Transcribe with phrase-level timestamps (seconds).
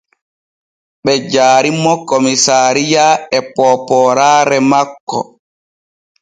[1.03, 3.05] Ɓe jaari mo komisariya
[3.37, 5.19] e poopooraare makko.